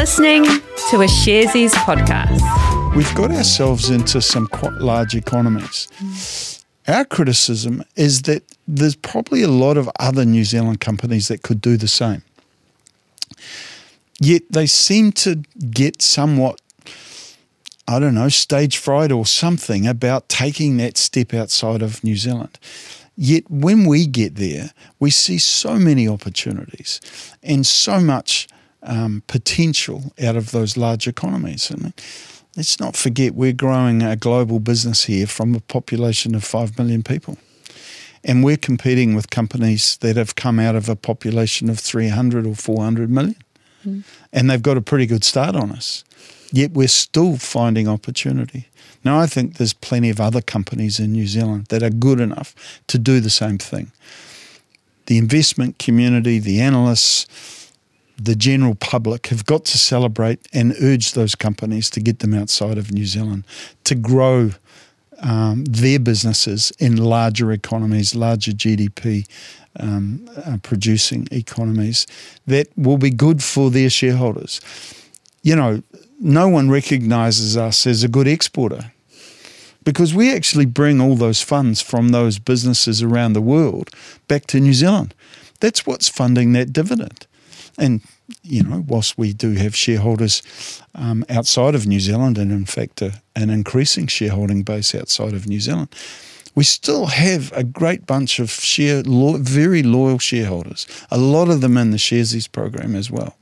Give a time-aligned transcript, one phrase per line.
[0.00, 0.44] listening
[0.88, 2.40] to a Sharesies podcast.
[2.96, 6.64] We've got ourselves into some quite large economies.
[6.88, 11.60] Our criticism is that there's probably a lot of other New Zealand companies that could
[11.60, 12.22] do the same.
[14.18, 16.62] Yet they seem to get somewhat,
[17.86, 22.58] I don't know, stage fright or something about taking that step outside of New Zealand.
[23.18, 27.02] Yet when we get there, we see so many opportunities
[27.42, 28.48] and so much
[28.82, 31.72] um, potential out of those large economies.
[32.56, 37.02] Let's not forget we're growing a global business here from a population of 5 million
[37.02, 37.38] people.
[38.22, 42.54] And we're competing with companies that have come out of a population of 300 or
[42.54, 43.36] 400 million.
[43.86, 44.04] Mm.
[44.32, 46.04] And they've got a pretty good start on us.
[46.52, 48.68] Yet we're still finding opportunity.
[49.04, 52.54] Now, I think there's plenty of other companies in New Zealand that are good enough
[52.88, 53.92] to do the same thing.
[55.06, 57.69] The investment community, the analysts,
[58.24, 62.76] the general public have got to celebrate and urge those companies to get them outside
[62.76, 63.44] of New Zealand
[63.84, 64.50] to grow
[65.22, 69.26] um, their businesses in larger economies, larger GDP
[69.78, 72.06] um, uh, producing economies
[72.46, 74.60] that will be good for their shareholders.
[75.42, 75.82] You know,
[76.18, 78.92] no one recognizes us as a good exporter
[79.84, 83.90] because we actually bring all those funds from those businesses around the world
[84.28, 85.14] back to New Zealand.
[85.60, 87.26] That's what's funding that dividend.
[87.80, 88.02] And,
[88.42, 90.42] you know, whilst we do have shareholders
[90.94, 95.46] um, outside of New Zealand and, in fact, a, an increasing shareholding base outside of
[95.46, 95.88] New Zealand,
[96.54, 101.60] we still have a great bunch of share, lo- very loyal shareholders, a lot of
[101.60, 103.36] them in the Sharesies program as well,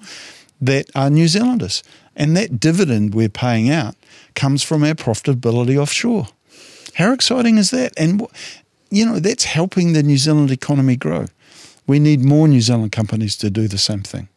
[0.61, 1.83] that are New Zealanders.
[2.14, 3.97] And that dividend we're paying out
[4.34, 6.28] comes from our profitability offshore.
[6.94, 7.92] How exciting is that?
[7.97, 8.27] And,
[8.91, 11.27] you know, that's helping the New Zealand economy grow.
[11.89, 14.28] We need more New Zealand companies to do the same thing.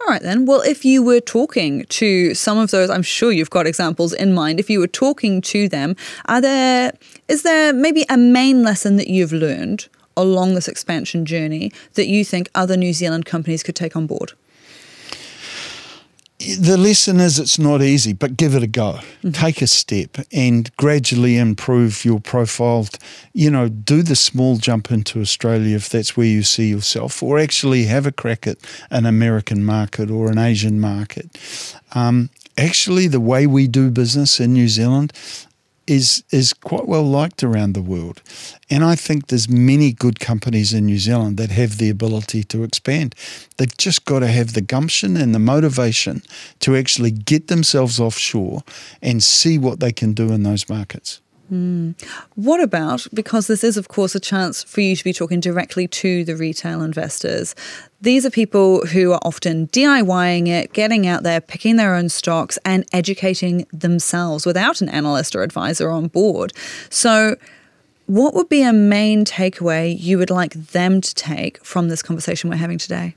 [0.00, 0.46] All right, then.
[0.46, 4.32] Well, if you were talking to some of those, I'm sure you've got examples in
[4.32, 4.58] mind.
[4.58, 6.92] If you were talking to them, are there
[7.28, 12.24] is there maybe a main lesson that you've learned along this expansion journey that you
[12.24, 14.32] think other New Zealand companies could take on board?
[16.54, 18.92] The lesson is it's not easy, but give it a go.
[18.92, 19.30] Mm-hmm.
[19.32, 22.86] Take a step and gradually improve your profile.
[23.32, 27.38] You know, do the small jump into Australia if that's where you see yourself, or
[27.38, 28.58] actually have a crack at
[28.90, 31.38] an American market or an Asian market.
[31.94, 35.12] Um, actually, the way we do business in New Zealand
[35.86, 38.22] is is quite well liked around the world.
[38.70, 42.64] And I think there's many good companies in New Zealand that have the ability to
[42.64, 43.14] expand.
[43.56, 46.22] They've just got to have the gumption and the motivation
[46.60, 48.62] to actually get themselves offshore
[49.00, 51.20] and see what they can do in those markets.
[51.52, 51.94] Mm.
[52.34, 55.86] What about, because this is, of course, a chance for you to be talking directly
[55.88, 57.54] to the retail investors,
[58.00, 62.58] these are people who are often DIYing it, getting out there, picking their own stocks,
[62.64, 66.52] and educating themselves without an analyst or advisor on board.
[66.90, 67.36] So,
[68.06, 72.48] what would be a main takeaway you would like them to take from this conversation
[72.48, 73.16] we're having today?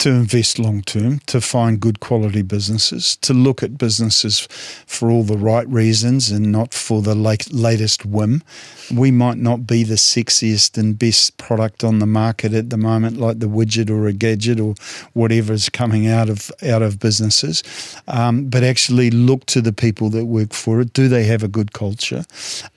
[0.00, 4.40] To invest long term, to find good quality businesses, to look at businesses
[4.86, 8.42] for all the right reasons and not for the late, latest whim.
[8.90, 13.18] We might not be the sexiest and best product on the market at the moment,
[13.18, 14.74] like the widget or a gadget or
[15.12, 17.62] whatever is coming out of out of businesses,
[18.08, 20.94] um, but actually look to the people that work for it.
[20.94, 22.24] Do they have a good culture?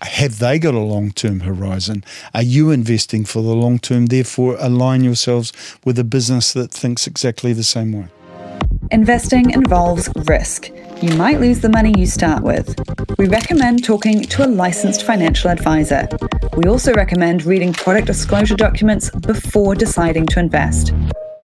[0.01, 2.03] Have they got a long term horizon?
[2.34, 4.07] Are you investing for the long term?
[4.07, 5.53] Therefore, align yourselves
[5.85, 8.07] with a business that thinks exactly the same way.
[8.90, 10.72] Investing involves risk.
[11.00, 12.74] You might lose the money you start with.
[13.19, 16.07] We recommend talking to a licensed financial advisor.
[16.57, 20.91] We also recommend reading product disclosure documents before deciding to invest.